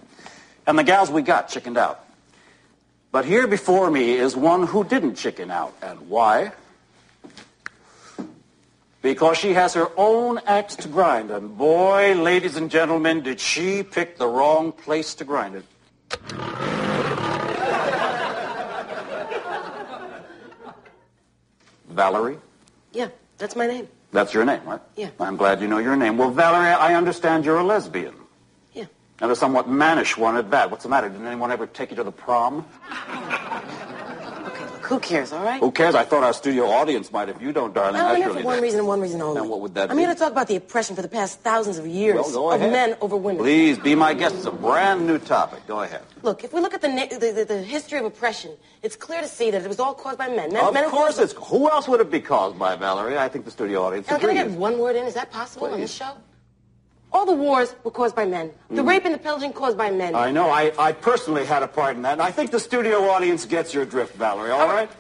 And 0.66 0.78
the 0.78 0.85
gals 0.85 1.11
we 1.11 1.23
got 1.23 1.49
chickened 1.49 1.76
out. 1.76 2.00
But 3.12 3.25
here 3.25 3.47
before 3.47 3.90
me 3.90 4.14
is 4.14 4.37
one 4.37 4.66
who 4.66 4.85
didn't 4.85 5.14
chicken 5.14 5.50
out. 5.50 5.73
And 5.83 6.09
why? 6.09 6.52
Because 9.04 9.37
she 9.37 9.52
has 9.52 9.75
her 9.75 9.90
own 9.99 10.40
axe 10.46 10.76
to 10.76 10.88
grind. 10.88 11.30
And 11.30 11.58
boy, 11.58 12.14
ladies 12.14 12.56
and 12.56 12.70
gentlemen, 12.70 13.20
did 13.20 13.38
she 13.38 13.82
pick 13.82 14.16
the 14.16 14.26
wrong 14.26 14.73
place 14.73 15.14
to 15.16 15.25
grind 15.25 15.56
it. 15.56 15.64
Valerie? 21.90 22.38
Yeah, 22.94 23.08
that's 23.37 23.54
my 23.54 23.66
name. 23.66 23.88
That's 24.11 24.32
your 24.32 24.46
name, 24.46 24.64
right? 24.64 24.80
Yeah. 24.96 25.11
I'm 25.20 25.37
glad 25.37 25.61
you 25.61 25.68
know 25.68 25.76
your 25.76 25.96
name. 25.96 26.16
Well, 26.16 26.30
Valerie, 26.30 26.68
I 26.68 26.94
understand 26.94 27.44
you're 27.44 27.58
a 27.58 27.62
lesbian. 27.62 28.14
Yeah. 28.73 28.87
And 29.20 29.30
a 29.30 29.37
somewhat 29.37 29.68
mannish 29.68 30.16
one 30.16 30.38
at 30.38 30.50
that. 30.52 30.70
What's 30.70 30.84
the 30.84 30.88
matter? 30.88 31.11
Didn't 31.11 31.26
anyone 31.26 31.52
ever 31.52 31.66
take 31.66 31.90
you 31.90 31.96
to 31.96 32.04
the 32.04 32.11
prom? 32.11 32.64
Look, 34.85 35.03
who 35.03 35.09
cares, 35.09 35.33
all 35.33 35.43
right? 35.43 35.61
Who 35.61 35.71
cares? 35.71 35.95
I 35.95 36.05
thought 36.05 36.23
our 36.23 36.35
studio 36.35 36.67
audience 36.67 37.11
might. 37.11 37.31
If 37.31 37.41
you 37.41 37.53
don't, 37.53 37.73
darling, 37.73 38.00
oh, 38.00 38.05
I'm 38.05 38.09
that's 38.09 38.19
here 38.19 38.29
really... 38.29 38.43
for 38.43 38.47
one 38.47 38.61
reason 38.61 38.79
and 38.81 38.88
one 38.88 39.00
reason 39.00 39.23
only. 39.23 39.41
And 39.41 39.49
what 39.49 39.61
would 39.61 39.75
that 39.75 39.91
I'm 39.91 39.97
be? 39.97 40.03
here 40.03 40.12
to 40.12 40.19
talk 40.19 40.33
about 40.33 40.47
the 40.49 40.57
oppression 40.57 40.95
for 40.95 41.00
the 41.00 41.09
past 41.09 41.41
thousands 41.41 41.79
of 41.79 41.87
years 41.87 42.17
Well, 42.17 42.53
of 42.53 42.61
men 42.61 42.97
over 43.00 43.17
women. 43.17 43.43
Please 43.43 43.79
be 43.79 43.95
my 43.95 44.12
guest. 44.12 44.35
It's 44.37 44.45
a 44.47 44.53
brand 44.53 45.07
new 45.07 45.19
topic. 45.19 45.67
Go 45.67 45.81
ahead. 45.81 46.03
Look, 46.23 46.45
if 46.45 46.53
we 46.53 46.61
look 46.61 46.75
at 46.75 46.83
the, 46.83 46.88
the, 46.88 47.33
the, 47.33 47.45
the 47.45 47.62
history 47.62 47.99
of 47.99 48.05
oppression, 48.05 48.53
it's 48.83 48.97
clear 48.97 49.23
to 49.23 49.29
see 49.29 49.50
that 49.50 49.62
it 49.62 49.69
was 49.69 49.81
all 49.81 49.95
caused 49.95 50.19
by 50.19 50.29
men. 50.29 50.53
men 50.53 50.64
of 50.64 50.75
men 50.75 50.91
course 50.91 51.19
it's... 51.19 51.33
Who 51.33 51.71
else 51.71 51.88
would 51.88 52.00
it 52.00 52.11
be 52.11 52.21
caused 52.21 52.59
by, 52.59 52.76
Valerie? 52.76 53.17
I 53.17 53.29
think 53.29 53.47
the 53.47 53.50
studio 53.50 53.85
audience 53.85 54.09
Now, 54.09 54.19
can 54.19 54.31
I 54.31 54.33
agrees. 54.35 54.53
get 54.53 54.59
one 54.61 54.79
word 54.79 54.97
in? 54.97 55.07
Is 55.07 55.14
that 55.14 55.31
possible 55.31 55.69
on 55.69 55.81
this 55.81 55.95
show? 55.95 56.12
All 57.14 57.25
the 57.25 57.33
wars 57.33 57.75
were 57.85 57.92
caused 57.92 58.16
by 58.16 58.25
men. 58.26 58.50
The 58.71 58.83
rape 58.83 59.04
and 59.04 59.14
the 59.14 59.18
pillaging 59.18 59.52
caused 59.52 59.78
by 59.78 59.90
men. 59.92 60.14
Mm. 60.14 60.18
I 60.18 60.30
know. 60.33 60.50
I, 60.50 60.73
I 60.76 60.90
personally 60.90 61.44
had 61.47 61.62
a 61.62 61.68
part 61.68 61.94
in 61.94 62.02
that. 62.02 62.14
And 62.14 62.23
I 62.23 62.33
think 62.33 62.50
the 62.50 62.59
studio 62.59 63.09
audience 63.09 63.47
gets 63.47 63.73
your 63.73 63.85
drift, 63.85 64.16
Valerie, 64.16 64.50
all 64.50 64.66
right? 64.66 64.90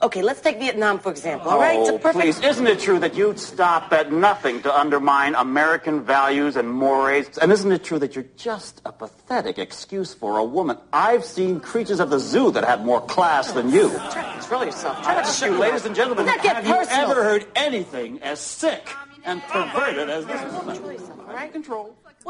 Okay, 0.00 0.22
let's 0.22 0.40
take 0.40 0.58
Vietnam, 0.58 1.00
for 1.00 1.10
example, 1.10 1.50
all 1.50 1.58
right? 1.58 1.80
It's 1.80 1.90
a 1.90 1.94
Oh, 1.94 1.98
perfect... 1.98 2.22
please, 2.22 2.40
isn't 2.40 2.66
it 2.66 2.78
true 2.80 3.00
that 3.00 3.14
you'd 3.14 3.38
stop 3.38 3.92
at 3.92 4.12
nothing 4.12 4.62
to 4.62 4.72
undermine 4.74 5.34
American 5.34 6.02
values 6.02 6.56
and 6.56 6.70
mores? 6.70 7.26
And 7.38 7.50
isn't 7.52 7.70
it 7.70 7.82
true 7.84 7.98
that 7.98 8.14
you're 8.14 8.30
just 8.36 8.80
a 8.86 8.92
pathetic 8.92 9.58
excuse 9.58 10.14
for 10.14 10.38
a 10.38 10.44
woman? 10.44 10.78
I've 10.92 11.24
seen 11.24 11.58
creatures 11.60 11.98
of 12.00 12.10
the 12.10 12.20
zoo 12.20 12.52
that 12.52 12.64
have 12.64 12.84
more 12.84 13.00
class 13.02 13.52
than 13.52 13.70
you. 13.70 13.90
Try 13.90 14.22
to 14.22 14.38
control 14.38 14.64
yourself. 14.64 15.02
Try 15.02 15.14
not 15.14 15.24
to 15.24 15.28
ask 15.28 15.40
shut 15.40 15.48
you, 15.50 15.56
your 15.56 15.62
ladies 15.66 15.84
and 15.84 15.94
gentlemen, 15.96 16.26
Let's 16.26 16.44
not 16.44 16.44
get 16.44 16.64
have 16.64 16.66
you 16.66 16.96
ever 16.96 17.24
heard 17.24 17.46
anything 17.56 18.22
as 18.22 18.38
sick 18.40 18.88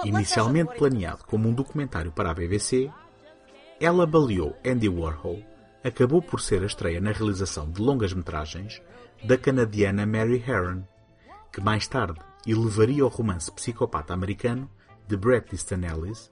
Inicialmente 0.05 0.75
planeado 0.77 1.25
como 1.25 1.49
um 1.49 1.55
documentário 1.55 2.13
para 2.13 2.31
a 2.31 2.35
BBC, 2.35 2.91
Ela 3.81 4.07
baleou 4.07 4.57
Andy 4.65 4.89
Warhol 4.89 5.43
acabou 5.85 6.21
por 6.21 6.41
ser 6.41 6.63
a 6.63 6.67
estreia 6.67 7.01
na 7.01 7.13
realização 7.13 7.71
de 7.71 7.81
longas-metragens 7.81 8.83
da 9.23 9.39
canadiana 9.39 10.05
Mary 10.05 10.43
Herron, 10.47 10.83
que 11.53 11.61
mais 11.61 11.87
tarde 11.87 12.21
elevaria 12.47 13.05
o 13.05 13.09
romance 13.09 13.51
psicopata 13.53 14.13
americano 14.13 14.69
de 15.07 15.17
Bret 15.17 15.47
Easton 15.53 15.81
Ellis 15.85 16.31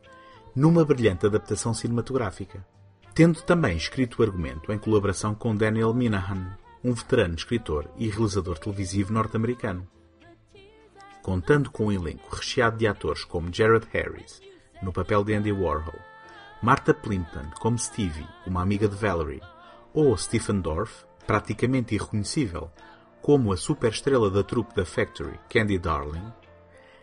numa 0.54 0.84
brilhante 0.84 1.26
adaptação 1.26 1.72
cinematográfica. 1.74 2.66
tendo 3.14 3.40
também 3.40 3.76
escrito 3.78 4.20
o 4.20 4.22
argumento 4.22 4.70
em 4.70 4.78
colaboração 4.78 5.34
com 5.34 5.56
Daniel 5.56 5.94
Minahan, 5.94 6.54
um 6.84 6.92
veterano 6.92 7.34
escritor 7.34 7.88
e 7.96 8.10
realizador 8.10 8.58
televisivo 8.58 9.10
norte-americano. 9.10 9.88
Contando 11.26 11.72
com 11.72 11.86
um 11.86 11.92
elenco 11.92 12.36
recheado 12.36 12.78
de 12.78 12.86
atores 12.86 13.24
como 13.24 13.52
Jared 13.52 13.84
Harris, 13.92 14.40
no 14.80 14.92
papel 14.92 15.24
de 15.24 15.34
Andy 15.34 15.50
Warhol, 15.50 15.98
Martha 16.62 16.94
Plimpton 16.94 17.50
como 17.58 17.76
Stevie, 17.76 18.28
uma 18.46 18.62
amiga 18.62 18.86
de 18.86 18.94
Valerie, 18.94 19.42
ou 19.92 20.16
Stephen 20.16 20.60
Dorff, 20.60 21.04
praticamente 21.26 21.96
irreconhecível, 21.96 22.70
como 23.20 23.52
a 23.52 23.56
superestrela 23.56 24.30
da 24.30 24.44
trupe 24.44 24.72
da 24.76 24.84
Factory, 24.84 25.36
Candy 25.50 25.80
Darling, 25.80 26.32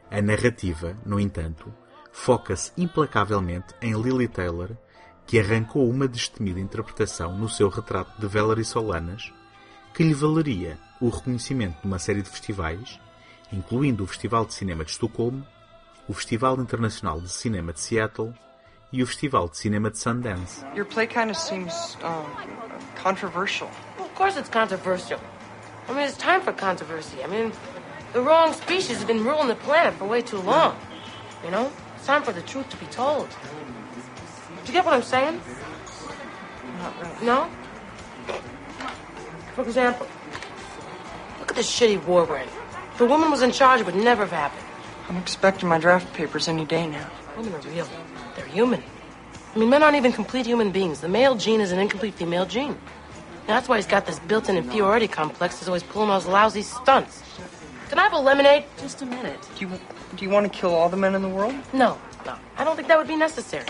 a 0.10 0.22
narrativa, 0.22 0.98
no 1.06 1.20
entanto, 1.20 1.74
foca-se 2.14 2.72
implacavelmente 2.78 3.76
em 3.82 3.92
Lily 3.92 4.30
Taylor, 4.30 4.70
que 5.28 5.38
arrancou 5.38 5.90
uma 5.90 6.08
destemida 6.08 6.62
interpretação 6.62 7.38
no 7.38 7.50
seu 7.50 7.68
retrato 7.68 8.22
de 8.22 8.28
Valerie 8.28 8.64
Solanas, 8.64 9.34
que 9.94 10.02
lhe 10.02 10.14
valeria 10.14 10.80
o 11.02 11.10
reconhecimento 11.10 11.80
numa 11.84 12.00
série 12.00 12.22
de 12.22 12.30
festivais, 12.30 12.98
incluindo 13.54 14.04
o 14.04 14.08
Festival 14.08 14.46
de 14.46 14.54
Cinema 14.54 14.84
de 14.84 14.92
Estocolmo, 14.92 15.46
o 16.08 16.14
Festival 16.14 16.58
Internacional 16.58 17.22
de 17.22 17.30
Cinema 17.30 17.72
de 17.72 17.80
Seattle 17.80 18.34
e 18.92 19.02
o 19.02 19.08
Festival 19.08 19.48
de 19.48 19.58
Cinema 19.58 19.90
de 19.90 19.98
Sundance. 19.98 20.66
Your 20.76 20.86
play 20.86 21.08
kind 21.08 21.30
of 21.30 21.38
seems 21.38 21.98
um, 22.04 22.26
controversial. 23.02 23.70
Well, 23.98 24.08
of 24.08 24.16
course 24.16 24.38
it's 24.38 24.50
controversial. 24.50 25.20
I 25.88 25.94
mean, 25.94 26.08
it's 26.08 26.18
time 26.18 26.42
for 26.42 26.54
controversy. 26.54 27.24
I 27.24 27.28
mean, 27.28 27.52
the 28.14 28.22
wrong 28.22 28.54
species 28.54 28.98
have 28.98 29.08
been 29.08 29.24
ruling 29.24 29.48
the 29.48 29.56
planet 29.56 29.94
for 29.96 30.06
way 30.06 30.22
too 30.22 30.40
long. 30.40 30.76
You 31.44 31.52
know? 31.52 31.72
It's 31.98 32.06
time 32.06 32.24
for 32.24 32.32
the 32.32 32.42
truth 32.42 32.70
to 32.70 32.78
be 32.78 32.86
told. 32.88 33.28
Do 33.30 34.68
you 34.68 34.74
get 34.74 34.86
what 34.86 34.94
I'm 34.94 35.04
saying? 35.04 35.42
Not 36.80 36.94
really. 37.02 37.26
No? 37.26 37.50
For 39.56 39.62
example, 39.64 40.08
look 41.40 41.52
at 41.52 41.56
this 41.56 41.70
shitty 41.70 42.04
war 42.06 42.26
we're 42.26 42.38
in. 42.38 42.48
If 42.94 43.02
a 43.02 43.06
woman 43.06 43.32
was 43.32 43.42
in 43.42 43.52
charge, 43.52 43.82
it 43.82 43.86
would 43.86 43.96
never 43.96 44.24
have 44.24 44.32
happened. 44.32 44.66
I'm 45.10 45.18
expecting 45.18 45.68
my 45.68 45.80
draft 45.80 46.14
papers 46.14 46.48
any 46.48 46.64
day 46.66 46.86
now. 46.88 47.10
Women 47.36 47.54
are 47.54 47.60
real. 47.62 47.88
They're 48.36 48.46
human. 48.46 48.84
I 49.56 49.60
mean, 49.60 49.70
men 49.70 49.82
aren't 49.84 49.98
even 49.98 50.12
complete 50.14 50.46
human 50.46 50.72
beings. 50.72 51.02
The 51.02 51.10
male 51.10 51.36
gene 51.36 51.60
is 51.60 51.72
an 51.72 51.80
incomplete 51.80 52.14
female 52.14 52.46
gene. 52.46 52.78
Now, 53.48 53.56
that's 53.56 53.68
why 53.68 53.78
he's 53.78 53.88
got 53.88 54.06
this 54.06 54.20
built-in 54.20 54.58
inferiority 54.58 55.08
complex. 55.08 55.60
He's 55.60 55.68
always 55.68 55.84
pulling 55.84 56.10
those 56.10 56.26
lousy 56.28 56.62
stunts. 56.62 57.22
Can 57.90 58.00
I 58.00 58.04
have 58.04 58.14
a 58.14 58.20
lemonade? 58.20 58.66
Just 58.78 59.02
a 59.02 59.06
minute. 59.06 59.40
Do 59.58 59.66
you 59.66 59.80
do 60.16 60.26
you 60.26 60.32
want 60.32 60.52
to 60.52 60.60
kill 60.60 60.74
all 60.74 60.90
the 60.90 60.98
men 60.98 61.16
in 61.16 61.22
the 61.22 61.30
world? 61.30 61.54
No, 61.74 61.98
no. 62.26 62.36
I 62.58 62.64
don't 62.64 62.76
think 62.76 62.88
that 62.88 62.98
would 62.98 63.08
be 63.08 63.16
necessary. 63.16 63.66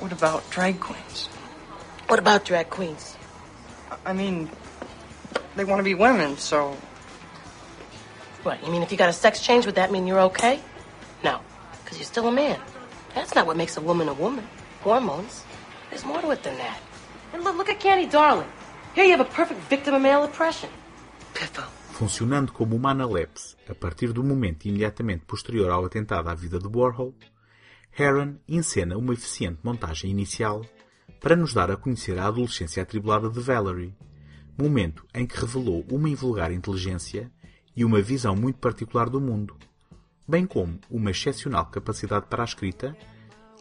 What 0.00 0.12
about 0.12 0.48
drag 0.50 0.80
queens? 0.80 1.26
What 2.06 2.18
about 2.18 2.44
drag 2.44 2.70
queens? 2.70 3.16
I 4.04 4.12
mean, 4.12 4.48
they 5.56 5.64
want 5.64 5.78
to 5.80 5.84
be 5.84 5.94
women, 5.94 6.36
so 6.36 6.76
What, 8.44 8.62
you 8.62 8.70
mean 8.70 8.82
if 8.82 8.92
you 8.92 8.98
got 8.98 9.08
a 9.08 9.12
sex 9.14 9.40
change, 9.40 9.64
would 9.64 9.76
that 9.76 9.90
mean 9.90 10.06
you're 10.06 10.20
okay? 10.28 10.60
No, 11.24 11.40
because 11.82 11.96
you're 11.96 12.04
still 12.04 12.28
a 12.28 12.32
man. 12.32 12.60
That's 13.14 13.34
not 13.34 13.46
what 13.46 13.56
makes 13.56 13.78
a 13.78 13.80
woman 13.80 14.06
a 14.06 14.12
woman. 14.12 14.46
Hormones. 14.82 15.44
There's 15.88 16.04
more 16.04 16.20
to 16.20 16.30
it 16.30 16.42
than 16.42 16.58
that. 16.58 16.78
And 17.32 17.42
look, 17.42 17.56
look 17.56 17.70
at 17.70 17.80
Candy 17.80 18.04
Darling. 18.04 18.50
Here 18.94 19.04
you 19.04 19.12
have 19.16 19.26
a 19.26 19.30
perfect 19.32 19.60
victim 19.70 19.94
of 19.94 20.02
male 20.02 20.24
oppression. 20.24 20.68
Piffo. 21.32 21.62
Funcionando 21.92 22.52
como 22.52 22.76
uma 22.76 22.90
analepse 22.90 23.56
a 23.66 23.74
partir 23.74 24.12
do 24.12 24.22
momento 24.22 24.68
imediatamente 24.68 25.24
posterior 25.24 25.70
ao 25.70 25.86
atentado 25.86 26.28
à 26.28 26.34
vida 26.34 26.58
de 26.58 26.68
Warhol, 26.68 27.14
Heron 27.98 28.36
encena 28.46 28.98
uma 28.98 29.14
eficiente 29.14 29.60
montagem 29.62 30.10
inicial 30.10 30.66
para 31.18 31.34
nos 31.34 31.54
dar 31.54 31.70
a 31.70 31.78
conhecer 31.78 32.18
a 32.18 32.26
adolescência 32.26 32.82
atribulada 32.82 33.30
de 33.30 33.40
Valerie, 33.40 33.94
momento 34.56 35.06
em 35.14 35.26
que 35.26 35.38
revelou 35.38 35.84
uma 35.90 36.08
invulgar 36.08 36.52
inteligência 36.52 37.30
e 37.76 37.84
uma 37.84 38.00
visão 38.00 38.36
muito 38.36 38.58
particular 38.58 39.10
do 39.10 39.20
mundo, 39.20 39.56
bem 40.26 40.46
como 40.46 40.78
uma 40.90 41.10
excepcional 41.10 41.66
capacidade 41.66 42.26
para 42.26 42.42
a 42.42 42.44
escrita, 42.44 42.96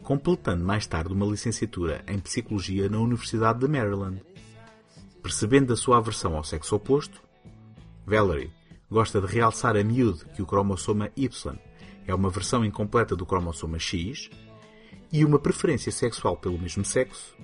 completando 0.03 0.63
mais 0.63 0.85
tarde 0.85 1.13
uma 1.13 1.25
licenciatura 1.25 2.03
em 2.07 2.19
Psicologia 2.19 2.89
na 2.89 2.99
Universidade 2.99 3.59
de 3.59 3.67
Maryland. 3.67 4.21
Percebendo 5.21 5.73
a 5.73 5.77
sua 5.77 5.97
aversão 5.97 6.35
ao 6.35 6.43
sexo 6.43 6.75
oposto, 6.75 7.21
Valerie 8.05 8.51
gosta 8.91 9.19
de 9.21 9.27
realçar 9.27 9.75
a 9.75 9.83
miúde 9.83 10.25
que 10.35 10.41
o 10.41 10.45
cromossoma 10.45 11.09
Y 11.15 11.57
é 12.05 12.13
uma 12.13 12.29
versão 12.29 12.63
incompleta 12.63 13.15
do 13.15 13.25
cromossoma 13.25 13.79
X 13.79 14.29
e 15.11 15.23
uma 15.23 15.39
preferência 15.39 15.91
sexual 15.91 16.35
pelo 16.37 16.59
mesmo 16.59 16.83
sexo, 16.83 17.35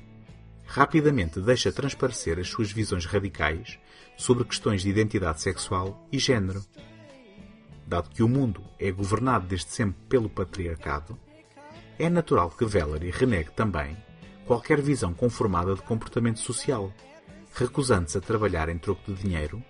rapidamente 0.70 1.42
deixa 1.42 1.72
transparecer 1.72 2.38
as 2.38 2.48
suas 2.48 2.72
visões 2.72 3.04
radicais 3.04 3.80
sobre 4.16 4.44
questões 4.44 4.84
de 4.84 4.90
identidade 4.90 5.42
sexual 5.42 6.08
e 6.12 6.20
género. 6.20 6.64
Dado 7.88 8.12
que 8.12 8.22
o 8.22 8.30
mundo 8.30 8.64
é 8.80 8.92
governado 8.92 9.48
desde 9.48 9.72
sempre 9.72 10.00
pelo 10.08 10.30
patriarcado, 10.30 11.18
é 11.98 12.08
natural 12.08 12.52
que 12.52 12.66
Valerie 12.66 13.10
renegue 13.10 13.50
também 13.52 13.98
qualquer 14.46 14.80
visão 14.80 15.12
conformada 15.12 15.74
de 15.74 15.82
comportamento 15.82 16.40
social, 16.40 16.94
recusando-se 17.56 18.20
a 18.20 18.22
trabalhar 18.22 18.70
em 18.70 18.78
troco 18.78 19.12
de 19.12 19.24
dinheiro, 19.24 19.64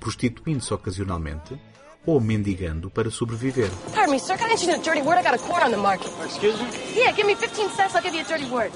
prostituindo-se 0.00 0.72
ocasionalmente 0.72 1.60
ou 2.06 2.18
mendigando 2.18 2.90
para 2.90 3.10
sobreviver. 3.10 3.70
Pardon 3.92 4.12
me, 4.12 4.18
sir. 4.18 4.38
Can 4.38 4.48
I 4.48 4.64
in 4.64 4.70
a 4.70 4.78
dirty 4.78 5.02
word? 5.02 5.18
I 5.18 5.22
got 5.22 5.34
a 5.34 5.38
quart 5.38 5.66
on 5.66 5.70
the 5.70 5.76
market. 5.76 6.10
Excuse 6.24 6.56
me? 6.62 6.68
Yeah, 6.96 7.12
give 7.12 7.26
me 7.26 7.34
15 7.34 7.68
cents. 7.70 7.94
I'll 7.94 8.02
give 8.02 8.14
you 8.14 8.22
a 8.22 8.24
dirty 8.24 8.48
word. 8.50 8.72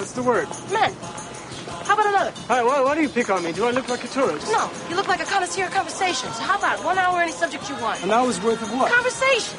What's 0.00 0.12
the 0.12 0.22
word? 0.22 0.48
Men. 0.72 0.94
How 1.84 1.92
about 1.92 2.06
another? 2.06 2.32
Hi, 2.48 2.62
why, 2.64 2.80
why 2.80 2.94
do 2.94 3.02
you 3.02 3.08
pick 3.10 3.28
on 3.28 3.44
me? 3.44 3.52
Do 3.52 3.66
I 3.66 3.70
look 3.70 3.90
like 3.90 4.02
a 4.02 4.08
tourist? 4.08 4.50
No, 4.50 4.70
you 4.88 4.96
look 4.96 5.08
like 5.08 5.20
a 5.20 5.26
connoisseur 5.26 5.66
of 5.66 5.72
conversation. 5.72 6.32
So 6.32 6.42
how 6.42 6.56
about 6.56 6.82
one 6.82 6.96
hour 6.96 7.20
any 7.20 7.32
subject 7.32 7.68
you 7.68 7.76
want? 7.82 8.02
An 8.02 8.10
hour's 8.10 8.40
worth 8.40 8.62
of 8.62 8.72
what? 8.72 8.90
Conversation. 8.90 9.58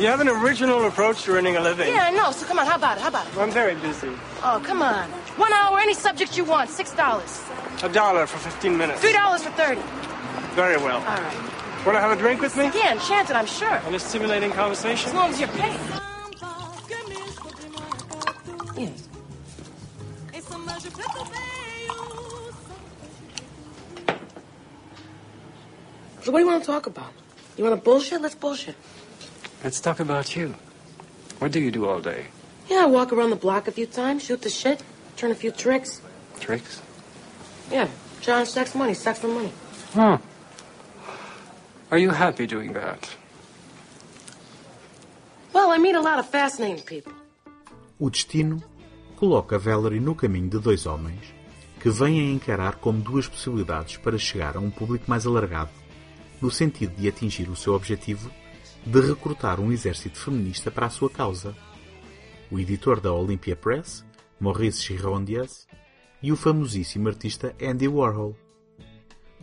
You 0.00 0.08
have 0.08 0.20
an 0.20 0.26
original 0.26 0.84
approach 0.88 1.22
to 1.22 1.36
earning 1.36 1.54
a 1.54 1.60
living. 1.60 1.94
Yeah, 1.94 2.06
I 2.06 2.10
know. 2.10 2.32
So 2.32 2.44
come 2.44 2.58
on, 2.58 2.66
how 2.66 2.74
about 2.74 2.96
it? 2.96 3.02
How 3.02 3.08
about 3.10 3.24
it? 3.28 3.38
I'm 3.38 3.52
very 3.52 3.76
busy. 3.76 4.10
Oh, 4.42 4.60
come 4.64 4.82
on. 4.82 5.08
One 5.38 5.52
hour 5.52 5.78
any 5.78 5.94
subject 5.94 6.36
you 6.36 6.42
want. 6.42 6.68
Six 6.68 6.90
dollars. 6.96 7.40
A 7.84 7.88
dollar 7.88 8.26
for 8.26 8.38
15 8.38 8.76
minutes. 8.76 9.00
Three 9.00 9.12
dollars 9.12 9.44
for 9.44 9.50
thirty. 9.50 9.80
Very 10.56 10.76
well. 10.76 10.98
All 10.98 11.22
right. 11.22 11.86
Want 11.86 11.96
to 11.96 12.00
have 12.00 12.10
a 12.10 12.16
drink 12.16 12.40
with 12.40 12.56
me? 12.56 12.64
Yeah, 12.74 12.94
enchanted, 12.94 13.36
I'm 13.36 13.46
sure. 13.46 13.68
And 13.86 13.94
a 13.94 14.00
stimulating 14.00 14.50
conversation? 14.50 15.10
As 15.10 15.14
long 15.14 15.30
as 15.30 15.38
you're 15.38 15.48
paid. 15.50 15.78
So 26.22 26.30
what 26.30 26.38
do 26.38 26.44
you 26.44 26.50
want 26.50 26.62
to 26.62 26.66
talk 26.66 26.86
about? 26.86 27.12
You 27.56 27.64
want 27.64 27.76
to 27.76 27.82
bullshit? 27.82 28.20
Let's 28.22 28.34
bullshit. 28.34 28.76
Let's 29.64 29.80
talk 29.80 30.00
about 30.00 30.36
you. 30.36 30.54
What 31.38 31.52
do 31.52 31.60
you 31.60 31.70
do 31.70 31.86
all 31.88 32.00
day? 32.00 32.26
Yeah, 32.68 32.84
I 32.84 32.86
walk 32.86 33.12
around 33.12 33.30
the 33.30 33.36
block 33.36 33.66
a 33.68 33.72
few 33.72 33.86
times, 33.86 34.22
shoot 34.22 34.40
the 34.42 34.48
shit, 34.48 34.82
turn 35.16 35.32
a 35.32 35.34
few 35.34 35.50
tricks. 35.50 36.00
Tricks? 36.38 36.80
Yeah, 37.70 37.88
John 38.20 38.46
sex 38.46 38.74
money, 38.74 38.94
sex 38.94 39.18
for 39.18 39.28
money. 39.28 39.52
Hmm. 39.94 40.16
Are 41.90 41.98
you 41.98 42.10
happy 42.10 42.46
doing 42.46 42.72
that? 42.72 43.08
Well, 45.52 45.70
I 45.70 45.78
meet 45.78 45.96
a 45.96 46.00
lot 46.00 46.20
of 46.20 46.28
fascinating 46.28 46.84
people. 46.84 47.12
O 48.00 48.08
destino 48.08 48.62
coloca 49.16 49.58
Valerie 49.58 50.00
no 50.00 50.14
caminho 50.14 50.48
de 50.48 50.60
dois 50.60 50.86
homens 50.86 51.20
que 51.80 51.90
vêm 51.90 52.20
a 52.20 52.32
encarar 52.32 52.76
como 52.76 53.00
duas 53.00 53.26
possibilidades 53.26 53.96
para 53.96 54.16
chegar 54.16 54.56
a 54.56 54.60
um 54.60 54.70
público 54.70 55.04
mais 55.08 55.26
alargado, 55.26 55.70
no 56.42 56.50
sentido 56.50 56.94
de 56.96 57.08
atingir 57.08 57.48
o 57.48 57.56
seu 57.56 57.72
objetivo 57.72 58.30
de 58.84 59.00
recrutar 59.00 59.60
um 59.60 59.70
exército 59.70 60.18
feminista 60.18 60.70
para 60.70 60.86
a 60.86 60.90
sua 60.90 61.08
causa. 61.08 61.56
O 62.50 62.58
editor 62.58 63.00
da 63.00 63.12
Olympia 63.12 63.54
Press, 63.54 64.04
Maurice 64.40 64.82
Girondias, 64.82 65.68
e 66.20 66.32
o 66.32 66.36
famosíssimo 66.36 67.08
artista 67.08 67.54
Andy 67.62 67.86
Warhol. 67.86 68.36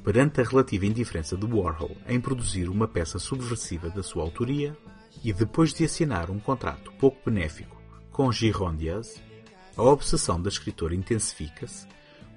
Perante 0.04 0.42
a 0.42 0.44
relativa 0.44 0.86
indiferença 0.86 1.36
de 1.36 1.46
Warhol 1.46 1.96
em 2.08 2.20
produzir 2.20 2.70
uma 2.70 2.88
peça 2.88 3.18
subversiva 3.18 3.90
da 3.90 4.04
sua 4.04 4.24
autoria, 4.24 4.78
e 5.24 5.34
depois 5.34 5.74
de 5.74 5.84
assinar 5.84 6.30
um 6.30 6.40
contrato 6.40 6.92
pouco 6.94 7.18
benéfico 7.26 7.82
com 8.12 8.32
Girondias, 8.32 9.22
a 9.76 9.84
obsessão 9.84 10.42
da 10.42 10.50
escritora 10.50 10.96
intensifica-se, 10.96 11.88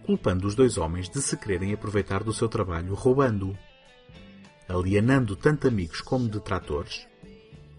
culpando 0.05 0.47
os 0.47 0.55
dois 0.55 0.79
homens 0.79 1.09
de 1.09 1.21
se 1.21 1.37
quererem 1.37 1.73
aproveitar 1.73 2.23
do 2.23 2.33
seu 2.33 2.49
trabalho 2.49 2.95
roubando-o. 2.95 3.72
Alienando 4.69 5.35
tanto 5.35 5.67
amigos 5.67 6.01
como 6.01 6.29
detratores, 6.29 7.07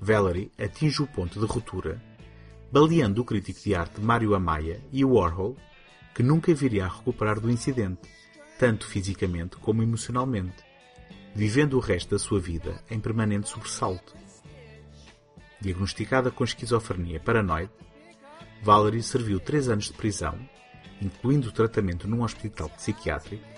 Valerie 0.02 0.52
atinge 0.60 1.02
o 1.02 1.08
ponto 1.08 1.40
de 1.40 1.46
ruptura, 1.46 2.04
baleando 2.72 3.22
o 3.22 3.26
crítico 3.26 3.62
de 3.62 3.74
arte 3.74 4.02
Mário 4.02 4.36
Amaya 4.36 4.82
e 4.92 5.04
Warhol, 5.06 5.56
que 6.14 6.22
nunca 6.22 6.54
viria 6.54 6.86
a 6.86 6.90
recuperar 6.90 7.40
do 7.40 7.50
incidente, 7.50 8.02
tanto 8.60 8.86
fisicamente 8.86 9.56
como 9.58 9.82
emocionalmente, 9.82 10.62
vivendo 11.34 11.78
o 11.78 11.80
resto 11.80 12.12
da 12.12 12.20
sua 12.20 12.40
vida 12.40 12.84
em 12.92 13.00
permanente 13.00 13.48
sobressalto. 13.48 14.14
Diagnosticada 15.62 16.30
com 16.30 16.44
esquizofrenia 16.44 17.20
paranoide, 17.20 17.72
Valerie 18.62 19.02
serviu 19.02 19.40
três 19.40 19.70
anos 19.70 19.86
de 19.86 19.94
prisão, 19.94 20.38
incluindo 21.02 21.52
tratamento 21.52 22.10
num 22.10 22.24
hospital 22.24 22.70
psiquiátrico, 22.70 23.53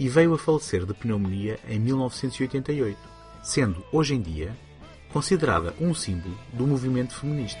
e 0.00 0.08
veio 0.08 0.32
a 0.32 0.38
falecer 0.38 0.86
de 0.86 0.94
pneumonia 0.94 1.60
em 1.68 1.78
1988, 1.78 2.98
sendo, 3.42 3.84
hoje 3.92 4.14
em 4.14 4.20
dia, 4.22 4.56
considerada 5.12 5.74
um 5.78 5.94
símbolo 5.94 6.34
do 6.54 6.66
movimento 6.66 7.14
feminista. 7.14 7.60